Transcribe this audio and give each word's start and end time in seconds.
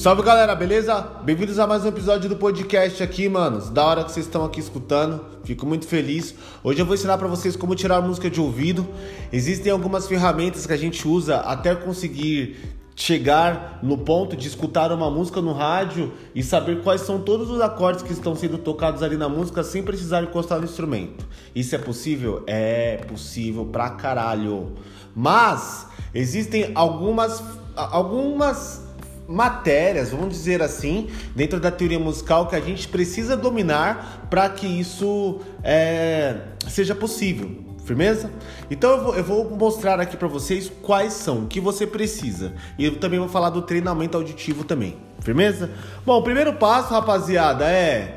Salve 0.00 0.22
galera, 0.22 0.54
beleza? 0.54 0.98
Bem-vindos 1.24 1.58
a 1.58 1.66
mais 1.66 1.84
um 1.84 1.88
episódio 1.88 2.26
do 2.26 2.34
podcast 2.34 3.02
aqui, 3.02 3.28
manos. 3.28 3.68
Da 3.68 3.84
hora 3.84 4.02
que 4.02 4.10
vocês 4.10 4.24
estão 4.24 4.42
aqui 4.42 4.58
escutando, 4.58 5.22
fico 5.44 5.66
muito 5.66 5.86
feliz. 5.86 6.34
Hoje 6.64 6.80
eu 6.80 6.86
vou 6.86 6.94
ensinar 6.94 7.18
para 7.18 7.28
vocês 7.28 7.54
como 7.54 7.74
tirar 7.74 8.00
música 8.00 8.30
de 8.30 8.40
ouvido. 8.40 8.88
Existem 9.30 9.70
algumas 9.70 10.08
ferramentas 10.08 10.64
que 10.64 10.72
a 10.72 10.76
gente 10.78 11.06
usa 11.06 11.40
até 11.40 11.74
conseguir 11.74 12.56
chegar 12.96 13.78
no 13.82 13.98
ponto 13.98 14.34
de 14.34 14.48
escutar 14.48 14.90
uma 14.90 15.10
música 15.10 15.42
no 15.42 15.52
rádio 15.52 16.10
e 16.34 16.42
saber 16.42 16.80
quais 16.80 17.02
são 17.02 17.20
todos 17.20 17.50
os 17.50 17.60
acordes 17.60 18.02
que 18.02 18.14
estão 18.14 18.34
sendo 18.34 18.56
tocados 18.56 19.02
ali 19.02 19.18
na 19.18 19.28
música 19.28 19.62
sem 19.62 19.82
precisar 19.82 20.22
encostar 20.22 20.60
no 20.60 20.64
instrumento. 20.64 21.26
Isso 21.54 21.74
é 21.74 21.78
possível? 21.78 22.42
É 22.46 23.04
possível 23.06 23.66
pra 23.66 23.90
caralho. 23.90 24.72
Mas 25.14 25.86
existem 26.14 26.70
algumas 26.74 27.42
algumas 27.76 28.89
matérias, 29.30 30.10
vamos 30.10 30.30
dizer 30.30 30.60
assim, 30.60 31.08
dentro 31.36 31.60
da 31.60 31.70
teoria 31.70 31.98
musical 31.98 32.48
que 32.48 32.56
a 32.56 32.60
gente 32.60 32.88
precisa 32.88 33.36
dominar 33.36 34.26
para 34.28 34.48
que 34.48 34.66
isso 34.66 35.40
é, 35.62 36.36
seja 36.68 36.94
possível. 36.94 37.70
Firmeza? 37.84 38.30
Então 38.70 38.90
eu 38.90 39.02
vou, 39.02 39.14
eu 39.16 39.24
vou 39.24 39.50
mostrar 39.50 39.98
aqui 39.98 40.16
para 40.16 40.28
vocês 40.28 40.70
quais 40.82 41.12
são, 41.12 41.44
o 41.44 41.46
que 41.46 41.60
você 41.60 41.86
precisa. 41.86 42.52
E 42.78 42.84
eu 42.84 42.96
também 42.96 43.18
vou 43.18 43.28
falar 43.28 43.50
do 43.50 43.62
treinamento 43.62 44.16
auditivo 44.16 44.64
também. 44.64 44.96
Firmeza? 45.20 45.70
Bom, 46.04 46.18
o 46.18 46.22
primeiro 46.22 46.52
passo, 46.54 46.92
rapaziada, 46.92 47.64
é 47.64 48.16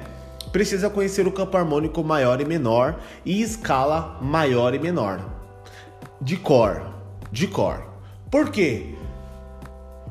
precisa 0.51 0.87
conhecer 0.87 1.25
o 1.25 1.31
campo 1.31 1.57
harmônico 1.57 2.03
maior 2.03 2.39
e 2.39 2.45
menor 2.45 2.99
e 3.25 3.41
escala 3.41 4.19
maior 4.21 4.75
e 4.75 4.79
menor. 4.79 5.19
De 6.21 6.37
cor. 6.37 6.83
De 7.31 7.47
cor. 7.47 7.83
Por 8.29 8.51
quê? 8.51 8.93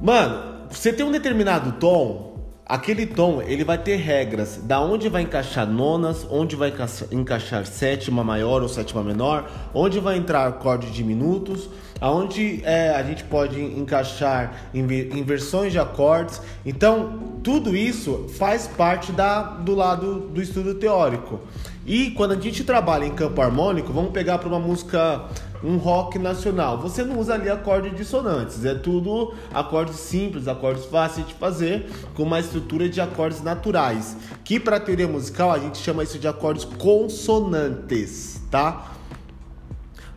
Mano, 0.00 0.51
você 0.72 0.90
tem 0.92 1.04
um 1.04 1.12
determinado 1.12 1.72
tom, 1.72 2.32
aquele 2.64 3.04
tom 3.04 3.42
ele 3.42 3.62
vai 3.62 3.76
ter 3.76 3.96
regras 3.96 4.56
da 4.56 4.80
onde 4.80 5.08
vai 5.08 5.20
encaixar 5.20 5.66
nonas, 5.66 6.26
onde 6.30 6.56
vai 6.56 6.72
encaixar 7.10 7.66
sétima 7.66 8.24
maior 8.24 8.62
ou 8.62 8.68
sétima 8.68 9.02
menor, 9.02 9.50
onde 9.74 10.00
vai 10.00 10.16
entrar 10.16 10.46
acorde 10.46 10.90
diminutos, 10.90 11.68
aonde 12.00 12.62
é, 12.64 12.90
a 12.90 13.02
gente 13.02 13.22
pode 13.24 13.60
encaixar 13.60 14.70
inversões 14.72 15.72
de 15.72 15.78
acordes. 15.78 16.40
Então 16.64 17.18
tudo 17.42 17.76
isso 17.76 18.26
faz 18.38 18.66
parte 18.66 19.12
da, 19.12 19.42
do 19.42 19.74
lado 19.74 20.20
do 20.20 20.40
estudo 20.40 20.74
teórico. 20.74 21.40
E 21.84 22.12
quando 22.12 22.32
a 22.32 22.40
gente 22.40 22.64
trabalha 22.64 23.04
em 23.04 23.12
campo 23.12 23.42
harmônico, 23.42 23.92
vamos 23.92 24.12
pegar 24.12 24.38
para 24.38 24.48
uma 24.48 24.60
música 24.60 25.28
um 25.62 25.76
rock 25.76 26.18
nacional. 26.18 26.78
Você 26.78 27.04
não 27.04 27.18
usa 27.18 27.34
ali 27.34 27.48
acordes 27.48 27.94
dissonantes, 27.96 28.64
é 28.64 28.74
tudo 28.74 29.32
acordes 29.52 29.96
simples, 29.96 30.48
acordes 30.48 30.84
fáceis 30.86 31.26
de 31.26 31.34
fazer, 31.34 31.88
com 32.14 32.24
uma 32.24 32.40
estrutura 32.40 32.88
de 32.88 33.00
acordes 33.00 33.42
naturais, 33.42 34.16
que 34.44 34.58
para 34.58 34.80
teoria 34.80 35.08
musical 35.08 35.50
a 35.50 35.58
gente 35.58 35.78
chama 35.78 36.02
isso 36.02 36.18
de 36.18 36.28
acordes 36.28 36.64
consonantes, 36.64 38.40
tá? 38.50 38.88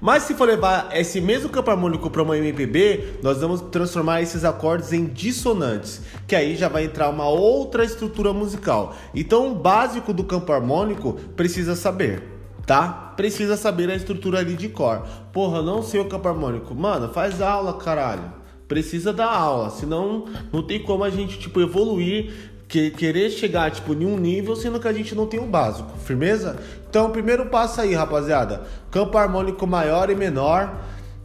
Mas 0.01 0.23
se 0.23 0.35
for 0.35 0.47
levar 0.47 0.89
esse 0.95 1.21
mesmo 1.21 1.49
campo 1.49 1.71
harmônico 1.71 2.09
para 2.09 2.21
uma 2.21 2.37
MPB, 2.37 3.21
nós 3.23 3.39
vamos 3.39 3.61
transformar 3.61 4.21
esses 4.21 4.43
acordes 4.43 4.93
em 4.93 5.05
dissonantes, 5.05 6.01
que 6.27 6.35
aí 6.35 6.55
já 6.55 6.67
vai 6.67 6.83
entrar 6.83 7.09
uma 7.09 7.27
outra 7.27 7.83
estrutura 7.83 8.33
musical. 8.33 8.95
Então, 9.15 9.51
o 9.51 9.55
básico 9.55 10.13
do 10.13 10.23
campo 10.23 10.51
harmônico 10.51 11.13
precisa 11.35 11.75
saber 11.75 12.34
tá? 12.65 13.13
Precisa 13.15 13.55
saber 13.55 13.89
a 13.89 13.95
estrutura 13.95 14.39
ali 14.39 14.55
de 14.55 14.69
cor. 14.69 15.05
Porra, 15.31 15.61
não 15.61 15.83
sei 15.83 15.99
o 15.99 16.05
campo 16.05 16.27
harmônico. 16.27 16.73
Mano, 16.73 17.09
faz 17.09 17.41
aula, 17.41 17.73
caralho. 17.73 18.33
Precisa 18.67 19.13
dar 19.13 19.31
aula, 19.31 19.69
senão 19.69 20.25
não 20.51 20.63
tem 20.63 20.81
como 20.81 21.03
a 21.03 21.09
gente, 21.09 21.37
tipo, 21.37 21.61
evoluir, 21.61 22.33
que, 22.67 22.89
querer 22.89 23.29
chegar, 23.29 23.69
tipo, 23.69 23.93
em 23.93 24.05
um 24.05 24.17
nível, 24.17 24.55
sendo 24.55 24.79
que 24.79 24.87
a 24.87 24.93
gente 24.93 25.13
não 25.13 25.27
tem 25.27 25.39
o 25.39 25.45
básico. 25.45 25.97
Firmeza? 25.99 26.57
Então, 26.89 27.11
primeiro 27.11 27.45
passo 27.47 27.81
aí, 27.81 27.93
rapaziada. 27.93 28.63
Campo 28.89 29.17
harmônico 29.17 29.67
maior 29.67 30.09
e 30.09 30.15
menor 30.15 30.73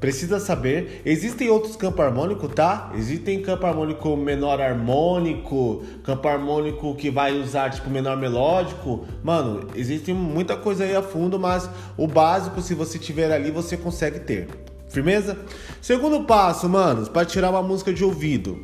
precisa 0.00 0.40
saber. 0.40 1.02
Existem 1.04 1.50
outros 1.50 1.76
campos 1.76 2.04
harmônicos, 2.04 2.50
tá? 2.54 2.90
Existem 2.96 3.42
campo 3.42 3.66
harmônico 3.66 4.16
menor 4.16 4.60
harmônico, 4.60 5.82
campo 6.02 6.26
harmônico 6.26 6.94
que 6.94 7.10
vai 7.10 7.38
usar 7.38 7.70
tipo 7.70 7.90
menor 7.90 8.16
melódico. 8.16 9.04
Mano, 9.22 9.68
existe 9.74 10.12
muita 10.12 10.56
coisa 10.56 10.84
aí 10.84 10.96
a 10.96 11.02
fundo, 11.02 11.38
mas 11.38 11.68
o 11.96 12.06
básico, 12.06 12.62
se 12.62 12.74
você 12.74 12.98
tiver 12.98 13.30
ali, 13.30 13.50
você 13.50 13.76
consegue 13.76 14.20
ter. 14.20 14.48
Firmeza? 14.88 15.38
Segundo 15.80 16.24
passo, 16.24 16.68
manos, 16.68 17.08
para 17.08 17.24
tirar 17.24 17.50
uma 17.50 17.62
música 17.62 17.92
de 17.92 18.02
ouvido. 18.02 18.58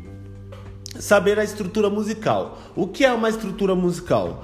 Saber 0.99 1.39
a 1.39 1.45
estrutura 1.45 1.91
musical. 1.91 2.59
O 2.75 2.89
que 2.89 3.05
é 3.05 3.13
uma 3.13 3.29
estrutura 3.29 3.75
musical? 3.75 4.43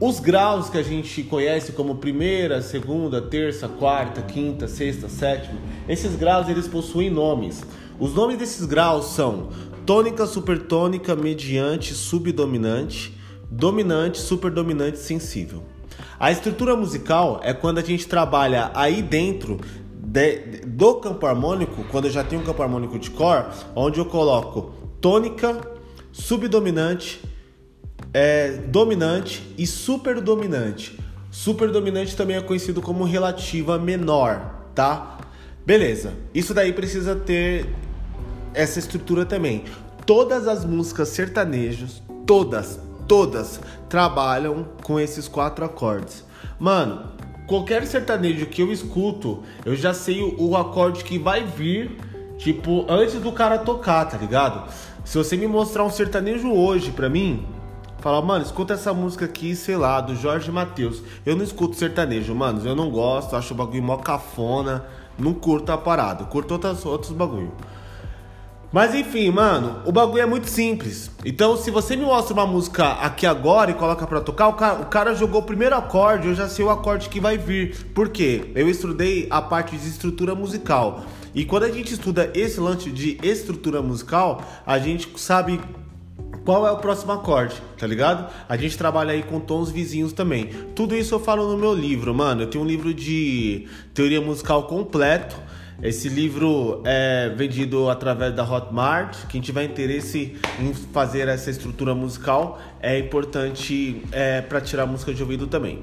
Os 0.00 0.18
graus 0.18 0.70
que 0.70 0.78
a 0.78 0.82
gente 0.82 1.22
conhece 1.24 1.72
como 1.72 1.96
primeira, 1.96 2.62
segunda, 2.62 3.20
terça, 3.20 3.68
quarta, 3.68 4.22
quinta, 4.22 4.66
sexta, 4.66 5.10
sétima, 5.10 5.60
esses 5.86 6.16
graus 6.16 6.48
eles 6.48 6.66
possuem 6.66 7.10
nomes. 7.10 7.62
Os 7.98 8.14
nomes 8.14 8.38
desses 8.38 8.64
graus 8.64 9.08
são 9.08 9.50
tônica, 9.84 10.24
supertônica, 10.24 11.14
mediante, 11.14 11.92
subdominante, 11.92 13.14
dominante, 13.50 14.18
superdominante, 14.18 14.98
sensível. 14.98 15.64
A 16.18 16.32
estrutura 16.32 16.74
musical 16.74 17.38
é 17.44 17.52
quando 17.52 17.76
a 17.76 17.82
gente 17.82 18.08
trabalha 18.08 18.70
aí 18.72 19.02
dentro 19.02 19.60
de, 20.02 20.62
do 20.64 20.94
campo 20.94 21.26
harmônico, 21.26 21.84
quando 21.90 22.06
eu 22.06 22.10
já 22.10 22.24
tenho 22.24 22.40
um 22.40 22.44
campo 22.46 22.62
harmônico 22.62 22.98
de 22.98 23.10
cor, 23.10 23.50
onde 23.76 24.00
eu 24.00 24.06
coloco 24.06 24.72
tônica, 24.98 25.60
subdominante, 26.10 27.20
é, 28.12 28.52
dominante 28.68 29.54
e 29.56 29.66
super 29.66 30.20
dominante. 30.20 30.98
Super 31.30 31.70
dominante 31.70 32.16
também 32.16 32.36
é 32.36 32.40
conhecido 32.40 32.82
como 32.82 33.04
relativa 33.04 33.78
menor, 33.78 34.68
tá? 34.74 35.18
Beleza. 35.64 36.14
Isso 36.34 36.52
daí 36.52 36.72
precisa 36.72 37.14
ter 37.14 37.66
essa 38.52 38.78
estrutura 38.78 39.24
também. 39.24 39.64
Todas 40.04 40.48
as 40.48 40.64
músicas 40.64 41.08
sertanejos, 41.10 42.02
todas, 42.26 42.80
todas 43.06 43.60
trabalham 43.88 44.66
com 44.82 44.98
esses 44.98 45.28
quatro 45.28 45.64
acordes. 45.64 46.24
Mano, 46.58 47.12
qualquer 47.46 47.86
sertanejo 47.86 48.46
que 48.46 48.60
eu 48.62 48.72
escuto, 48.72 49.44
eu 49.64 49.76
já 49.76 49.94
sei 49.94 50.20
o, 50.20 50.34
o 50.50 50.56
acorde 50.56 51.04
que 51.04 51.18
vai 51.18 51.44
vir, 51.44 51.96
tipo, 52.38 52.84
antes 52.88 53.14
do 53.14 53.30
cara 53.30 53.58
tocar, 53.58 54.04
tá 54.06 54.16
ligado? 54.16 54.68
Se 55.04 55.16
você 55.16 55.36
me 55.36 55.46
mostrar 55.46 55.84
um 55.84 55.90
sertanejo 55.90 56.52
hoje 56.52 56.90
pra 56.90 57.08
mim, 57.08 57.46
Falar, 58.00 58.22
mano, 58.22 58.42
escuta 58.42 58.72
essa 58.72 58.94
música 58.94 59.26
aqui, 59.26 59.54
sei 59.54 59.76
lá, 59.76 60.00
do 60.00 60.16
Jorge 60.16 60.50
Matheus. 60.50 61.02
Eu 61.24 61.36
não 61.36 61.44
escuto 61.44 61.76
sertanejo, 61.76 62.34
mano. 62.34 62.66
Eu 62.66 62.74
não 62.74 62.90
gosto, 62.90 63.36
acho 63.36 63.52
o 63.52 63.56
bagulho 63.56 63.82
mó 63.82 63.98
cafona. 63.98 64.86
Não 65.18 65.34
curto 65.34 65.70
a 65.70 65.76
parada. 65.76 66.24
Curto 66.24 66.52
outros, 66.52 66.86
outros 66.86 67.12
bagulho. 67.12 67.52
Mas 68.72 68.94
enfim, 68.94 69.30
mano, 69.30 69.82
o 69.84 69.92
bagulho 69.92 70.22
é 70.22 70.26
muito 70.26 70.48
simples. 70.48 71.10
Então, 71.24 71.56
se 71.56 71.70
você 71.70 71.94
me 71.94 72.04
mostra 72.04 72.32
uma 72.32 72.46
música 72.46 72.92
aqui 72.92 73.26
agora 73.26 73.72
e 73.72 73.74
coloca 73.74 74.06
pra 74.06 74.20
tocar, 74.20 74.48
o 74.48 74.52
cara, 74.54 74.80
o 74.80 74.86
cara 74.86 75.14
jogou 75.14 75.40
o 75.40 75.44
primeiro 75.44 75.74
acorde, 75.74 76.28
eu 76.28 76.34
já 76.34 76.48
sei 76.48 76.64
o 76.64 76.70
acorde 76.70 77.08
que 77.08 77.20
vai 77.20 77.36
vir. 77.36 77.84
Por 77.92 78.08
quê? 78.08 78.50
Eu 78.54 78.70
estudei 78.70 79.26
a 79.28 79.42
parte 79.42 79.76
de 79.76 79.88
estrutura 79.88 80.34
musical. 80.34 81.02
E 81.34 81.44
quando 81.44 81.64
a 81.64 81.70
gente 81.70 81.92
estuda 81.92 82.30
esse 82.32 82.60
lance 82.60 82.90
de 82.90 83.18
estrutura 83.22 83.82
musical, 83.82 84.40
a 84.64 84.78
gente 84.78 85.10
sabe 85.16 85.60
qual 86.44 86.66
é 86.66 86.70
o 86.70 86.78
próximo 86.78 87.12
acorde, 87.12 87.54
tá 87.76 87.86
ligado? 87.86 88.30
A 88.48 88.56
gente 88.56 88.76
trabalha 88.76 89.12
aí 89.12 89.22
com 89.22 89.38
tons 89.38 89.70
vizinhos 89.70 90.12
também. 90.12 90.46
Tudo 90.74 90.96
isso 90.96 91.14
eu 91.14 91.20
falo 91.20 91.50
no 91.50 91.58
meu 91.58 91.74
livro, 91.74 92.14
mano. 92.14 92.42
Eu 92.42 92.46
tenho 92.46 92.64
um 92.64 92.66
livro 92.66 92.94
de 92.94 93.66
teoria 93.92 94.20
musical 94.20 94.64
completo. 94.64 95.36
Esse 95.82 96.08
livro 96.08 96.82
é 96.84 97.32
vendido 97.34 97.88
através 97.88 98.34
da 98.34 98.44
Hotmart. 98.44 99.26
Quem 99.28 99.40
tiver 99.40 99.64
interesse 99.64 100.36
em 100.58 100.74
fazer 100.74 101.28
essa 101.28 101.50
estrutura 101.50 101.94
musical 101.94 102.58
é 102.80 102.98
importante 102.98 104.02
é, 104.12 104.40
para 104.40 104.60
tirar 104.60 104.86
música 104.86 105.14
de 105.14 105.22
ouvido 105.22 105.46
também. 105.46 105.82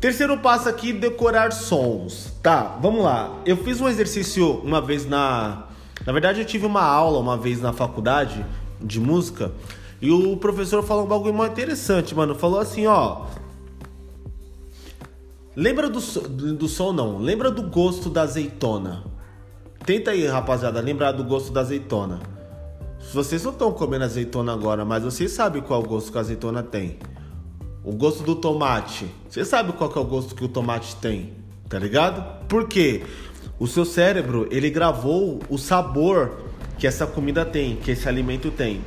Terceiro 0.00 0.36
passo 0.38 0.68
aqui, 0.68 0.92
decorar 0.92 1.52
sons. 1.52 2.36
Tá, 2.42 2.76
vamos 2.80 3.04
lá. 3.04 3.40
Eu 3.46 3.56
fiz 3.56 3.80
um 3.80 3.88
exercício 3.88 4.60
uma 4.64 4.80
vez 4.80 5.06
na. 5.06 5.68
Na 6.04 6.12
verdade, 6.12 6.40
eu 6.40 6.44
tive 6.44 6.66
uma 6.66 6.82
aula 6.82 7.20
uma 7.20 7.36
vez 7.36 7.60
na 7.60 7.72
faculdade 7.72 8.44
de 8.82 9.00
música 9.00 9.52
e 10.02 10.10
o 10.10 10.36
professor 10.36 10.82
falou 10.82 11.04
um 11.04 11.08
bagulho 11.08 11.46
interessante, 11.46 12.12
mano. 12.12 12.34
Falou 12.34 12.58
assim, 12.58 12.86
ó. 12.86 13.26
Lembra 15.54 15.88
do, 15.88 16.00
do, 16.00 16.66
som, 16.66 16.92
não. 16.92 17.18
Lembra 17.18 17.52
do 17.52 17.62
gosto 17.62 18.10
da 18.10 18.22
azeitona. 18.22 19.04
Tenta 19.86 20.10
aí, 20.10 20.26
rapaziada, 20.26 20.80
lembrar 20.80 21.12
do 21.12 21.22
gosto 21.22 21.52
da 21.52 21.60
azeitona. 21.60 22.18
Vocês 23.14 23.44
não 23.44 23.52
estão 23.52 23.70
comendo 23.70 24.04
azeitona 24.04 24.52
agora, 24.52 24.84
mas 24.84 25.04
vocês 25.04 25.30
sabem 25.30 25.62
qual 25.62 25.80
gosto 25.84 26.10
que 26.10 26.18
a 26.18 26.20
azeitona 26.20 26.64
tem. 26.64 26.98
O 27.84 27.92
gosto 27.92 28.24
do 28.24 28.34
tomate. 28.34 29.06
Você 29.30 29.44
sabe 29.44 29.72
qual 29.72 29.92
é 29.94 29.98
o 30.00 30.04
gosto 30.04 30.34
que 30.34 30.44
o 30.44 30.48
tomate 30.48 30.96
tem, 30.96 31.32
tá 31.68 31.78
ligado? 31.78 32.44
Por 32.48 32.66
quê? 32.66 33.04
O 33.56 33.68
seu 33.68 33.84
cérebro, 33.84 34.48
ele 34.50 34.68
gravou 34.68 35.38
o 35.48 35.58
sabor 35.58 36.38
que 36.82 36.86
essa 36.88 37.06
comida 37.06 37.44
tem, 37.44 37.76
que 37.76 37.92
esse 37.92 38.08
alimento 38.08 38.50
tem. 38.50 38.80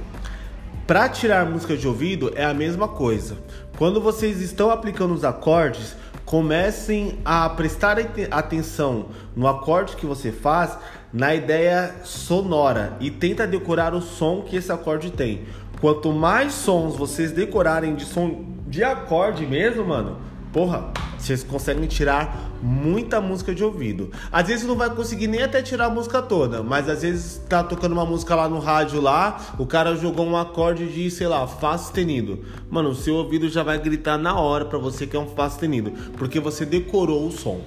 Para 0.86 1.07
tirar 1.07 1.45
música 1.45 1.77
de 1.77 1.88
ouvido 1.88 2.30
é 2.36 2.44
a 2.44 2.53
mesma 2.53 2.89
coisa. 2.89 3.38
Quando 3.77 4.01
vocês 4.01 4.42
estão 4.42 4.69
aplicando 4.69 5.13
os 5.13 5.24
acordes, 5.24 5.95
comecem 6.25 7.18
a 7.24 7.47
prestar 7.47 7.97
atenção 8.31 9.06
no 9.33 9.47
acorde 9.47 9.95
que 9.95 10.06
você 10.06 10.30
faz, 10.30 10.77
na 11.13 11.33
ideia 11.33 11.95
sonora 12.03 12.97
e 13.00 13.09
tenta 13.09 13.47
decorar 13.47 13.94
o 13.94 14.01
som 14.01 14.42
que 14.42 14.57
esse 14.57 14.74
acorde 14.74 15.09
tem. 15.09 15.45
Quanto 15.80 16.12
mais 16.12 16.51
sons 16.51 16.97
vocês 16.97 17.31
decorarem 17.31 17.95
de 17.95 18.03
som 18.03 18.44
de 18.68 18.83
acorde 18.83 19.45
mesmo, 19.47 19.86
mano, 19.86 20.18
porra, 20.51 20.92
vocês 21.25 21.44
conseguem 21.44 21.88
tirar 21.88 22.51
muita 22.62 23.19
música 23.19 23.54
de 23.54 23.63
ouvido. 23.63 24.12
Às 24.31 24.48
vezes 24.48 24.66
não 24.66 24.75
vai 24.75 24.89
conseguir 24.89 25.27
nem 25.27 25.42
até 25.42 25.62
tirar 25.62 25.86
a 25.86 25.89
música 25.89 26.22
toda, 26.22 26.62
mas 26.62 26.88
às 26.88 27.01
vezes 27.01 27.42
tá 27.50 27.63
tocando 27.63 27.94
uma 27.94 28.06
música 28.06 28.36
lá 28.36 28.48
no 28.48 28.60
rádio 28.60 29.01
lá, 29.01 29.56
o 29.57 29.66
cara 29.66 29.95
jogou 29.95 30.25
um 30.25 30.38
acorde 30.38 30.88
de, 30.88 31.10
sei 31.10 31.27
lá, 31.27 31.48
Fá 31.48 31.77
sustenido. 31.77 32.45
Mano, 32.69 32.89
o 32.89 32.95
seu 32.95 33.16
ouvido 33.16 33.50
já 33.50 33.63
vai 33.63 33.80
gritar 33.80 34.18
na 34.18 34.39
hora 34.39 34.66
para 34.66 34.77
você 34.77 35.07
que 35.07 35.16
é 35.16 35.19
um 35.19 35.27
Fá 35.27 35.50
sustenido, 35.50 35.92
porque 36.18 36.39
você 36.39 36.66
decorou 36.66 37.28
o 37.28 37.31
som. 37.31 37.62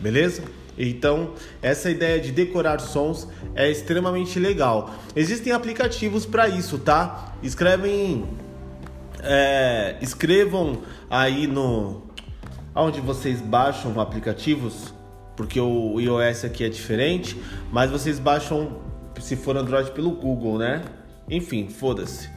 Beleza? 0.00 0.42
Então, 0.76 1.30
essa 1.62 1.88
ideia 1.88 2.20
de 2.20 2.32
decorar 2.32 2.80
sons 2.80 3.28
é 3.54 3.70
extremamente 3.70 4.40
legal. 4.40 4.90
Existem 5.14 5.52
aplicativos 5.52 6.26
para 6.26 6.48
isso, 6.48 6.78
tá? 6.78 7.36
Escrevem, 7.42 8.24
é, 9.22 9.96
escrevam 10.00 10.78
aí 11.08 11.46
no 11.46 12.03
onde 12.74 13.00
vocês 13.00 13.40
baixam 13.40 14.00
aplicativos, 14.00 14.92
porque 15.36 15.60
o 15.60 16.00
iOS 16.00 16.44
aqui 16.44 16.64
é 16.64 16.68
diferente, 16.68 17.40
mas 17.72 17.90
vocês 17.90 18.18
baixam, 18.18 18.80
se 19.20 19.36
for 19.36 19.56
Android, 19.56 19.90
pelo 19.92 20.10
Google, 20.12 20.58
né? 20.58 20.82
Enfim, 21.28 21.68
foda-se. 21.68 22.28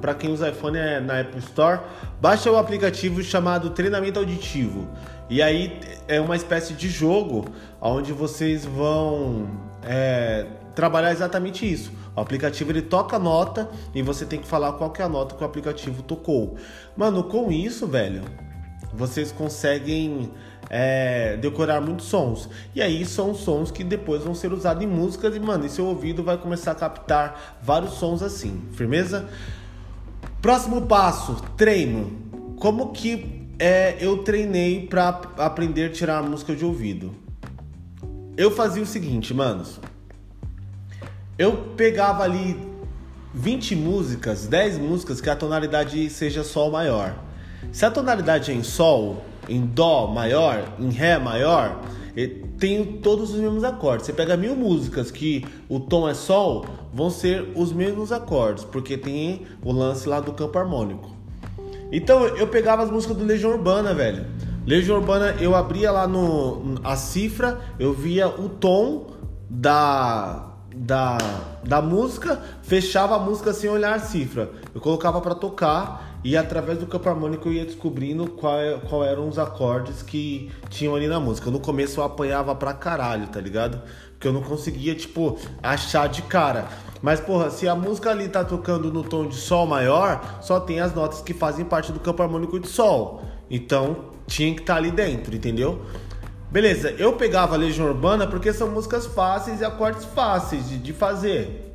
Para 0.00 0.14
quem 0.14 0.30
usa 0.30 0.50
iPhone 0.50 0.76
é 0.76 1.00
na 1.00 1.20
Apple 1.20 1.38
Store, 1.38 1.80
baixa 2.20 2.50
o 2.50 2.56
aplicativo 2.56 3.22
chamado 3.22 3.70
Treinamento 3.70 4.18
Auditivo. 4.18 4.88
E 5.30 5.40
aí 5.40 5.80
é 6.06 6.20
uma 6.20 6.36
espécie 6.36 6.74
de 6.74 6.88
jogo 6.88 7.46
onde 7.80 8.12
vocês 8.12 8.64
vão 8.64 9.48
é, 9.82 10.46
trabalhar 10.74 11.12
exatamente 11.12 11.70
isso. 11.70 11.92
O 12.14 12.20
aplicativo 12.20 12.70
ele 12.70 12.82
toca 12.82 13.18
nota 13.18 13.68
e 13.94 14.02
você 14.02 14.26
tem 14.26 14.38
que 14.38 14.46
falar 14.46 14.72
qual 14.72 14.90
que 14.90 15.00
é 15.00 15.04
a 15.04 15.08
nota 15.08 15.34
que 15.34 15.42
o 15.42 15.46
aplicativo 15.46 16.02
tocou. 16.02 16.56
Mano, 16.96 17.24
com 17.24 17.50
isso, 17.50 17.86
velho, 17.86 18.22
vocês 18.96 19.32
conseguem 19.32 20.30
é, 20.70 21.36
decorar 21.36 21.80
muitos 21.80 22.06
sons. 22.06 22.48
E 22.74 22.82
aí 22.82 23.04
são 23.04 23.34
sons 23.34 23.70
que 23.70 23.84
depois 23.84 24.22
vão 24.22 24.34
ser 24.34 24.52
usados 24.52 24.82
em 24.82 24.86
músicas 24.86 25.34
e, 25.34 25.40
mano, 25.40 25.66
e 25.66 25.68
seu 25.68 25.86
ouvido 25.86 26.22
vai 26.22 26.38
começar 26.38 26.72
a 26.72 26.74
captar 26.74 27.58
vários 27.62 27.94
sons 27.94 28.22
assim. 28.22 28.62
Firmeza? 28.72 29.28
Próximo 30.40 30.82
passo, 30.82 31.42
treino. 31.56 32.22
Como 32.58 32.92
que 32.92 33.48
é, 33.58 33.96
eu 34.00 34.18
treinei 34.18 34.86
para 34.86 35.08
aprender 35.38 35.86
a 35.86 35.90
tirar 35.90 36.18
a 36.18 36.22
música 36.22 36.54
de 36.54 36.64
ouvido? 36.64 37.14
Eu 38.36 38.50
fazia 38.50 38.82
o 38.82 38.86
seguinte, 38.86 39.32
manos. 39.32 39.80
Eu 41.38 41.74
pegava 41.76 42.22
ali 42.24 42.56
20 43.32 43.74
músicas, 43.76 44.46
10 44.46 44.78
músicas 44.78 45.20
que 45.20 45.30
a 45.30 45.36
tonalidade 45.36 46.08
seja 46.10 46.44
sol 46.44 46.70
maior. 46.70 47.23
Se 47.72 47.84
a 47.84 47.90
tonalidade 47.90 48.50
é 48.50 48.54
em 48.54 48.62
Sol, 48.62 49.22
em 49.48 49.64
Dó 49.64 50.06
maior, 50.06 50.74
em 50.78 50.90
Ré 50.90 51.18
maior, 51.18 51.80
tem 52.58 52.84
todos 52.98 53.34
os 53.34 53.40
mesmos 53.40 53.64
acordes. 53.64 54.06
Você 54.06 54.12
pega 54.12 54.36
mil 54.36 54.54
músicas 54.54 55.10
que 55.10 55.44
o 55.68 55.80
tom 55.80 56.08
é 56.08 56.14
Sol, 56.14 56.64
vão 56.92 57.10
ser 57.10 57.52
os 57.54 57.72
mesmos 57.72 58.12
acordes, 58.12 58.64
porque 58.64 58.96
tem 58.96 59.42
o 59.62 59.72
lance 59.72 60.08
lá 60.08 60.20
do 60.20 60.32
campo 60.32 60.58
harmônico. 60.58 61.10
Então 61.90 62.26
eu 62.26 62.46
pegava 62.46 62.82
as 62.82 62.90
músicas 62.90 63.16
do 63.16 63.24
Legião 63.24 63.50
Urbana, 63.50 63.92
velho. 63.92 64.26
Legião 64.66 64.96
Urbana, 64.96 65.34
eu 65.40 65.54
abria 65.54 65.90
lá 65.90 66.06
no 66.06 66.76
a 66.82 66.96
cifra, 66.96 67.60
eu 67.78 67.92
via 67.92 68.28
o 68.28 68.48
tom 68.48 69.08
da 69.50 70.50
da, 70.76 71.18
da 71.62 71.80
música, 71.80 72.40
fechava 72.62 73.14
a 73.14 73.18
música 73.18 73.52
sem 73.52 73.70
olhar 73.70 73.94
a 73.94 73.98
cifra. 74.00 74.50
Eu 74.74 74.80
colocava 74.80 75.20
para 75.20 75.34
tocar 75.34 76.13
e 76.24 76.38
através 76.38 76.78
do 76.78 76.86
campo 76.86 77.06
harmônico 77.06 77.48
eu 77.48 77.52
ia 77.52 77.66
descobrindo 77.66 78.26
qual, 78.26 78.58
é, 78.58 78.78
qual 78.88 79.04
eram 79.04 79.28
os 79.28 79.38
acordes 79.38 80.02
que 80.02 80.50
tinham 80.70 80.94
ali 80.94 81.06
na 81.06 81.20
música. 81.20 81.50
No 81.50 81.60
começo 81.60 82.00
eu 82.00 82.04
apanhava 82.04 82.54
pra 82.54 82.72
caralho, 82.72 83.26
tá 83.26 83.38
ligado? 83.38 83.82
Porque 84.12 84.26
eu 84.26 84.32
não 84.32 84.40
conseguia, 84.40 84.94
tipo, 84.94 85.38
achar 85.62 86.08
de 86.08 86.22
cara. 86.22 86.66
Mas, 87.02 87.20
porra, 87.20 87.50
se 87.50 87.68
a 87.68 87.74
música 87.74 88.10
ali 88.10 88.26
tá 88.26 88.42
tocando 88.42 88.90
no 88.90 89.02
tom 89.02 89.28
de 89.28 89.34
Sol 89.34 89.66
maior, 89.66 90.38
só 90.40 90.58
tem 90.58 90.80
as 90.80 90.94
notas 90.94 91.20
que 91.20 91.34
fazem 91.34 91.62
parte 91.62 91.92
do 91.92 92.00
campo 92.00 92.22
harmônico 92.22 92.58
de 92.58 92.68
Sol. 92.68 93.22
Então, 93.50 94.06
tinha 94.26 94.54
que 94.54 94.62
estar 94.62 94.74
tá 94.74 94.78
ali 94.78 94.90
dentro, 94.90 95.36
entendeu? 95.36 95.84
Beleza, 96.50 96.92
eu 96.92 97.12
pegava 97.12 97.54
a 97.54 97.58
Legião 97.58 97.86
Urbana 97.86 98.26
porque 98.26 98.50
são 98.50 98.70
músicas 98.70 99.04
fáceis 99.04 99.60
e 99.60 99.64
acordes 99.64 100.06
fáceis 100.06 100.70
de, 100.70 100.78
de 100.78 100.92
fazer. 100.94 101.74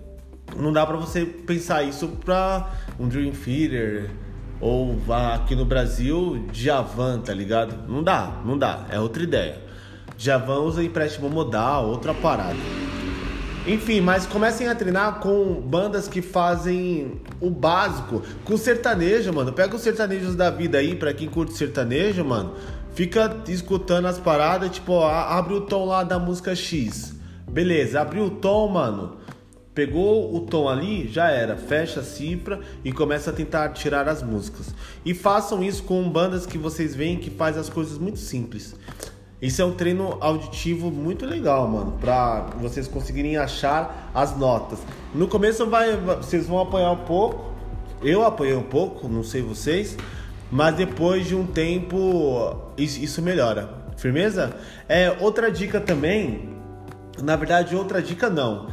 Não 0.57 0.73
dá 0.73 0.83
para 0.87 0.97
você 0.97 1.23
pensar 1.23 1.83
isso 1.83 2.07
pra 2.25 2.71
um 2.99 3.07
Dream 3.07 3.31
Theater 3.31 4.09
ou 4.61 4.97
aqui 5.33 5.55
no 5.55 5.65
Brasil, 5.65 6.45
Javan, 6.51 7.19
tá 7.19 7.33
ligado? 7.33 7.87
Não 7.87 8.03
dá, 8.03 8.41
não 8.45 8.57
dá, 8.57 8.85
é 8.89 8.99
outra 8.99 9.23
ideia. 9.23 9.57
Javan 10.17 10.59
usa 10.59 10.83
empréstimo 10.83 11.29
modal, 11.29 11.87
outra 11.87 12.13
parada. 12.13 12.57
Enfim, 13.65 14.01
mas 14.01 14.25
comecem 14.25 14.67
a 14.67 14.75
treinar 14.75 15.19
com 15.19 15.61
bandas 15.61 16.07
que 16.07 16.21
fazem 16.21 17.21
o 17.39 17.49
básico, 17.49 18.21
com 18.43 18.57
sertanejo, 18.57 19.31
mano. 19.31 19.53
Pega 19.53 19.75
os 19.75 19.81
sertanejos 19.81 20.35
da 20.35 20.49
vida 20.49 20.77
aí, 20.77 20.95
pra 20.95 21.13
quem 21.13 21.29
curte 21.29 21.53
sertanejo, 21.53 22.25
mano. 22.25 22.53
Fica 22.93 23.33
escutando 23.47 24.07
as 24.07 24.17
paradas, 24.17 24.71
tipo, 24.71 24.93
ó, 24.93 25.09
abre 25.09 25.53
o 25.53 25.61
tom 25.61 25.85
lá 25.85 26.03
da 26.03 26.17
música 26.17 26.55
X. 26.55 27.15
Beleza, 27.49 28.01
abriu 28.01 28.25
o 28.25 28.29
tom, 28.29 28.67
mano. 28.69 29.17
Pegou 29.73 30.35
o 30.35 30.41
tom 30.41 30.67
ali, 30.67 31.07
já 31.07 31.29
era. 31.29 31.55
Fecha 31.55 31.99
a 31.99 32.03
cifra 32.03 32.59
e 32.83 32.91
começa 32.91 33.29
a 33.29 33.33
tentar 33.33 33.69
tirar 33.69 34.07
as 34.07 34.23
músicas. 34.23 34.73
E 35.05 35.13
façam 35.13 35.63
isso 35.63 35.83
com 35.83 36.09
bandas 36.09 36.45
que 36.45 36.57
vocês 36.57 36.95
veem 36.95 37.17
que 37.17 37.29
faz 37.29 37.57
as 37.57 37.69
coisas 37.69 37.97
muito 37.97 38.19
simples. 38.19 38.75
Isso 39.41 39.61
é 39.61 39.65
um 39.65 39.71
treino 39.71 40.17
auditivo 40.19 40.91
muito 40.91 41.25
legal, 41.25 41.65
mano, 41.65 41.93
para 42.01 42.41
vocês 42.59 42.89
conseguirem 42.89 43.37
achar 43.37 44.11
as 44.13 44.35
notas. 44.35 44.79
No 45.15 45.29
começo 45.29 45.65
vai, 45.65 45.95
vocês 45.95 46.45
vão 46.45 46.59
apanhar 46.59 46.91
um 46.91 47.05
pouco. 47.05 47.53
Eu 48.01 48.25
apanhei 48.25 48.55
um 48.55 48.63
pouco, 48.63 49.07
não 49.07 49.23
sei 49.23 49.41
vocês, 49.41 49.95
mas 50.51 50.75
depois 50.75 51.27
de 51.27 51.35
um 51.35 51.45
tempo 51.45 52.53
isso, 52.77 52.99
isso 53.01 53.21
melhora. 53.21 53.69
Firmeza? 53.95 54.57
É 54.89 55.15
outra 55.21 55.49
dica 55.49 55.79
também. 55.79 56.57
Na 57.21 57.37
verdade, 57.37 57.75
outra 57.75 58.01
dica 58.01 58.29
não 58.29 58.67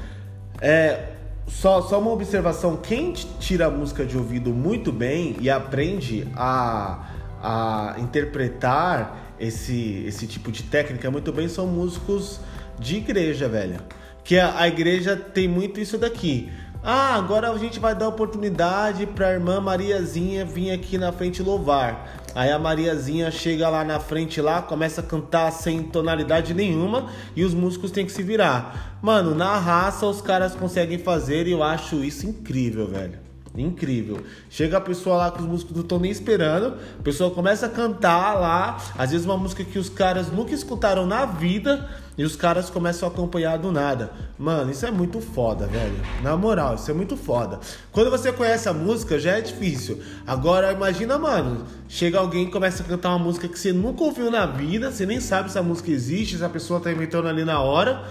é, 0.61 1.13
só, 1.47 1.83
só 1.83 2.01
uma 2.01 2.11
observação: 2.11 2.77
quem 2.77 3.13
tira 3.13 3.67
a 3.67 3.71
música 3.71 4.05
de 4.05 4.17
ouvido 4.17 4.51
muito 4.51 4.93
bem 4.93 5.37
e 5.41 5.49
aprende 5.49 6.27
a, 6.37 7.11
a 7.43 7.97
interpretar 7.99 9.35
esse, 9.39 10.05
esse 10.07 10.27
tipo 10.27 10.51
de 10.51 10.63
técnica 10.65 11.11
muito 11.11 11.33
bem 11.33 11.49
são 11.49 11.67
músicos 11.67 12.41
de 12.79 12.97
igreja, 12.97 13.49
velho. 13.49 13.81
Que 14.25 14.39
a, 14.39 14.59
a 14.61 14.69
igreja 14.69 15.17
tem 15.17 15.47
muito 15.47 15.79
isso 15.79 15.97
daqui. 15.99 16.51
Ah, 16.83 17.17
agora 17.17 17.51
a 17.51 17.59
gente 17.59 17.81
vai 17.81 17.95
dar 17.95 18.09
oportunidade 18.09 19.07
para 19.07 19.29
a 19.29 19.33
irmã 19.33 19.61
Mariazinha 19.61 20.45
vir 20.45 20.71
aqui 20.71 20.97
na 20.99 21.13
frente 21.13 21.43
louvar. 21.43 22.26
Aí 22.37 22.53
a 22.53 22.59
Mariazinha 22.59 23.31
chega 23.31 23.67
lá 23.67 23.83
na 23.83 23.99
frente 23.99 24.43
lá, 24.43 24.61
começa 24.61 25.01
a 25.01 25.05
cantar 25.05 25.51
sem 25.51 25.83
tonalidade 25.83 26.53
nenhuma 26.53 27.11
e 27.35 27.43
os 27.43 27.55
músicos 27.55 27.91
têm 27.91 28.05
que 28.05 28.13
se 28.13 28.23
virar. 28.23 28.99
Mano, 29.01 29.35
na 29.35 29.57
raça 29.57 30.05
os 30.05 30.21
caras 30.21 30.55
conseguem 30.55 30.99
fazer 30.99 31.47
e 31.47 31.53
eu 31.53 31.63
acho 31.63 32.05
isso 32.05 32.27
incrível, 32.27 32.87
velho. 32.89 33.19
Incrível. 33.57 34.21
Chega 34.51 34.77
a 34.77 34.81
pessoa 34.81 35.17
lá 35.17 35.31
que 35.31 35.41
os 35.41 35.47
músicos 35.47 35.75
não 35.75 35.83
estão 35.83 35.99
nem 35.99 36.11
esperando, 36.11 36.75
a 36.99 37.03
pessoa 37.03 37.31
começa 37.31 37.67
a 37.67 37.69
cantar 37.69 38.35
lá, 38.35 38.77
às 38.97 39.11
vezes 39.11 39.25
uma 39.25 39.37
música 39.37 39.65
que 39.65 39.79
os 39.79 39.89
caras 39.89 40.31
nunca 40.31 40.53
escutaram 40.53 41.07
na 41.07 41.25
vida 41.25 41.89
e 42.19 42.25
os 42.25 42.35
caras 42.35 42.71
começam 42.71 43.09
a 43.09 43.13
acompanhar 43.13 43.59
do 43.59 43.71
nada. 43.71 44.11
Mano, 44.39 44.71
isso 44.71 44.87
é 44.87 44.91
muito 44.91 45.21
foda, 45.21 45.67
velho. 45.67 45.97
Na 46.23 46.37
moral, 46.37 46.75
isso 46.75 46.91
é 46.91 46.95
muito 46.95 47.17
foda. 47.17 47.61
Quando 47.93 48.11
você 48.11 48.33
conhece 48.33 48.69
a 48.69 48.73
música, 48.73 49.19
já 49.19 49.33
é 49.33 49.41
difícil. 49.41 50.01
Agora, 50.27 50.73
imagina, 50.73 51.19
mano, 51.19 51.65
chega 51.89 52.19
alguém 52.19 52.45
e 52.45 52.51
começa 52.51 52.83
a 52.83 52.87
cantar 52.87 53.11
uma 53.11 53.19
música 53.19 53.49
que 53.49 53.59
você 53.59 53.73
nunca 53.73 54.03
ouviu 54.03 54.31
na 54.31 54.47
vida, 54.47 54.91
você 54.91 55.05
nem 55.05 55.21
sabe 55.21 55.51
se 55.51 55.59
a 55.59 55.63
música 55.63 55.91
existe, 55.91 56.39
se 56.39 56.45
a 56.45 56.49
pessoa 56.49 56.81
tá 56.81 56.91
inventando 56.91 57.29
ali 57.29 57.45
na 57.45 57.61
hora, 57.61 58.05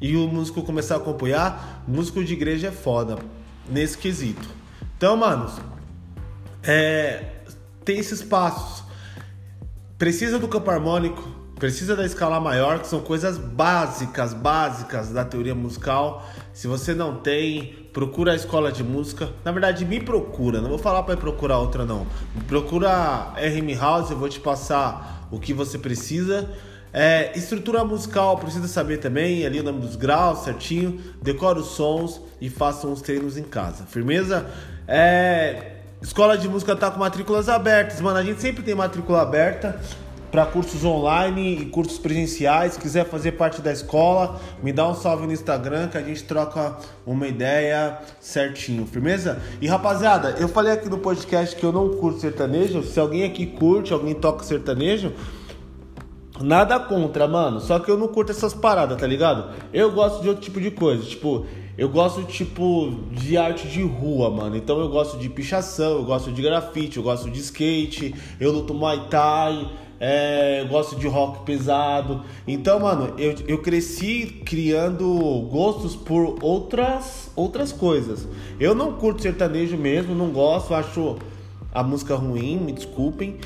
e 0.00 0.16
o 0.16 0.28
músico 0.28 0.62
começar 0.62 0.94
a 0.94 0.98
acompanhar. 0.98 1.82
Músico 1.86 2.24
de 2.24 2.32
igreja 2.32 2.68
é 2.68 2.72
foda 2.72 3.18
nesse 3.68 3.98
quesito. 3.98 4.48
Então, 4.98 5.16
manos, 5.16 5.52
é, 6.60 7.22
tem 7.84 7.98
esses 7.98 8.20
passos. 8.20 8.82
Precisa 9.96 10.40
do 10.40 10.48
campo 10.48 10.72
harmônico, 10.72 11.22
precisa 11.54 11.94
da 11.94 12.04
escala 12.04 12.40
maior, 12.40 12.80
que 12.80 12.88
são 12.88 12.98
coisas 12.98 13.38
básicas, 13.38 14.34
básicas 14.34 15.10
da 15.10 15.24
teoria 15.24 15.54
musical. 15.54 16.28
Se 16.52 16.66
você 16.66 16.94
não 16.94 17.14
tem, 17.14 17.88
procura 17.92 18.32
a 18.32 18.34
escola 18.34 18.72
de 18.72 18.82
música. 18.82 19.28
Na 19.44 19.52
verdade, 19.52 19.84
me 19.84 20.00
procura, 20.00 20.60
não 20.60 20.68
vou 20.68 20.78
falar 20.78 21.04
para 21.04 21.16
procurar 21.16 21.58
outra 21.58 21.84
não. 21.84 22.04
Procura 22.48 23.32
RM 23.36 23.78
House, 23.78 24.10
eu 24.10 24.18
vou 24.18 24.28
te 24.28 24.40
passar 24.40 25.28
o 25.30 25.38
que 25.38 25.54
você 25.54 25.78
precisa. 25.78 26.50
É, 26.92 27.32
estrutura 27.36 27.84
musical, 27.84 28.38
precisa 28.38 28.66
saber 28.66 28.98
também, 28.98 29.44
ali 29.44 29.60
o 29.60 29.62
nome 29.62 29.80
dos 29.80 29.96
graus 29.96 30.44
certinho, 30.44 31.00
decora 31.22 31.58
os 31.58 31.68
sons 31.68 32.20
e 32.40 32.48
faça 32.48 32.86
uns 32.86 33.02
treinos 33.02 33.36
em 33.36 33.42
casa. 33.42 33.84
Firmeza? 33.86 34.46
É, 34.86 35.72
escola 36.00 36.38
de 36.38 36.48
música 36.48 36.74
tá 36.74 36.90
com 36.90 36.98
matrículas 36.98 37.48
abertas, 37.48 38.00
mano. 38.00 38.18
A 38.18 38.22
gente 38.22 38.40
sempre 38.40 38.62
tem 38.62 38.74
matrícula 38.74 39.20
aberta 39.20 39.78
para 40.30 40.44
cursos 40.46 40.84
online 40.84 41.62
e 41.62 41.66
cursos 41.66 41.98
presenciais. 41.98 42.74
Se 42.74 42.80
quiser 42.80 43.04
fazer 43.06 43.32
parte 43.32 43.60
da 43.60 43.72
escola, 43.72 44.40
me 44.62 44.72
dá 44.72 44.88
um 44.88 44.94
salve 44.94 45.26
no 45.26 45.32
Instagram 45.32 45.88
que 45.88 45.98
a 45.98 46.02
gente 46.02 46.24
troca 46.24 46.76
uma 47.06 47.26
ideia 47.26 47.98
certinho, 48.20 48.86
firmeza? 48.86 49.40
E 49.60 49.66
rapaziada, 49.66 50.36
eu 50.38 50.48
falei 50.48 50.72
aqui 50.72 50.88
no 50.88 50.98
podcast 50.98 51.56
que 51.56 51.64
eu 51.64 51.72
não 51.72 51.96
curto 51.96 52.20
sertanejo. 52.20 52.82
Se 52.82 52.98
alguém 53.00 53.24
aqui 53.24 53.46
curte, 53.46 53.92
alguém 53.92 54.14
toca 54.14 54.44
sertanejo, 54.44 55.12
nada 56.40 56.78
contra, 56.78 57.26
mano. 57.26 57.60
Só 57.60 57.78
que 57.78 57.90
eu 57.90 57.96
não 57.96 58.08
curto 58.08 58.32
essas 58.32 58.54
paradas, 58.54 58.98
tá 58.98 59.06
ligado? 59.06 59.50
Eu 59.72 59.92
gosto 59.92 60.22
de 60.22 60.28
outro 60.28 60.42
tipo 60.42 60.60
de 60.60 60.70
coisa, 60.70 61.02
tipo. 61.04 61.46
Eu 61.76 61.88
gosto, 61.88 62.24
tipo, 62.24 62.92
de 63.12 63.36
arte 63.36 63.68
de 63.68 63.84
rua, 63.84 64.28
mano. 64.28 64.56
Então 64.56 64.80
eu 64.80 64.88
gosto 64.88 65.16
de 65.16 65.28
pichação, 65.28 65.98
eu 65.98 66.04
gosto 66.04 66.32
de 66.32 66.42
grafite, 66.42 66.96
eu 66.96 67.04
gosto 67.04 67.30
de 67.30 67.38
skate, 67.38 68.16
eu 68.40 68.50
luto 68.50 68.74
Muay 68.74 69.06
Thai, 69.08 69.70
é, 70.00 70.60
eu 70.60 70.66
gosto 70.66 70.96
de 70.96 71.06
rock 71.06 71.44
pesado. 71.44 72.22
Então, 72.48 72.80
mano, 72.80 73.14
eu, 73.16 73.34
eu 73.46 73.58
cresci 73.58 74.42
criando 74.44 75.06
gostos 75.50 75.94
por 75.94 76.38
outras, 76.42 77.30
outras 77.36 77.72
coisas. 77.72 78.26
Eu 78.58 78.74
não 78.74 78.94
curto 78.94 79.22
sertanejo 79.22 79.76
mesmo, 79.76 80.16
não 80.16 80.30
gosto, 80.30 80.74
acho 80.74 81.16
a 81.72 81.82
música 81.82 82.14
ruim, 82.14 82.56
me 82.58 82.72
desculpem. 82.72 83.36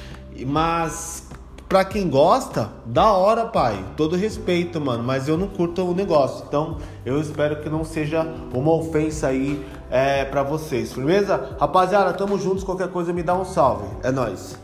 Mas 0.47 1.29
pra 1.73 1.87
quem 1.87 2.07
gosta, 2.07 2.69
da 2.85 3.13
hora, 3.13 3.47
pai. 3.47 3.83
Todo 3.97 4.15
respeito, 4.15 4.79
mano. 4.79 5.03
Mas 5.03 5.27
eu 5.27 5.39
não 5.39 5.49
curto 5.49 5.83
o 5.83 5.95
negócio. 5.95 6.45
Então 6.47 6.77
eu 7.03 7.19
espero 7.19 7.63
que 7.63 7.71
não 7.71 7.83
seja 7.83 8.31
uma 8.53 8.75
ofensa 8.75 9.29
aí 9.29 9.65
é, 9.91 10.23
pra 10.27 10.43
vocês, 10.43 10.93
beleza? 10.93 11.57
Rapaziada, 11.59 12.13
tamo 12.13 12.39
juntos. 12.39 12.63
Qualquer 12.63 12.89
coisa 12.89 13.11
me 13.11 13.23
dá 13.23 13.35
um 13.35 13.47
salve. 13.47 13.87
É 14.03 14.11
nóis. 14.13 14.61